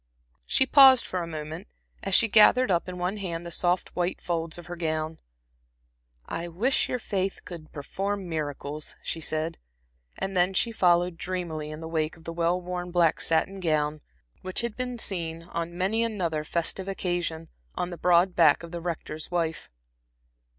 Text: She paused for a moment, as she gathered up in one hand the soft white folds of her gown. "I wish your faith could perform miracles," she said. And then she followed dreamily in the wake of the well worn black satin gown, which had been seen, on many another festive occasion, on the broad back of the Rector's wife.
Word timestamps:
She 0.47 0.65
paused 0.65 1.05
for 1.05 1.21
a 1.21 1.27
moment, 1.27 1.67
as 2.01 2.15
she 2.15 2.27
gathered 2.27 2.71
up 2.71 2.89
in 2.89 2.97
one 2.97 3.17
hand 3.17 3.45
the 3.45 3.51
soft 3.51 3.95
white 3.95 4.19
folds 4.19 4.57
of 4.57 4.65
her 4.65 4.75
gown. 4.75 5.19
"I 6.25 6.47
wish 6.47 6.89
your 6.89 6.97
faith 6.97 7.41
could 7.45 7.71
perform 7.71 8.27
miracles," 8.27 8.95
she 9.03 9.19
said. 9.21 9.59
And 10.17 10.35
then 10.35 10.55
she 10.55 10.71
followed 10.71 11.17
dreamily 11.17 11.69
in 11.69 11.81
the 11.81 11.87
wake 11.87 12.17
of 12.17 12.23
the 12.23 12.33
well 12.33 12.59
worn 12.59 12.89
black 12.89 13.21
satin 13.21 13.59
gown, 13.59 14.01
which 14.41 14.61
had 14.61 14.75
been 14.75 14.97
seen, 14.97 15.43
on 15.43 15.77
many 15.77 16.03
another 16.03 16.43
festive 16.43 16.87
occasion, 16.87 17.49
on 17.75 17.91
the 17.91 17.95
broad 17.99 18.35
back 18.35 18.63
of 18.63 18.71
the 18.71 18.81
Rector's 18.81 19.29
wife. 19.29 19.69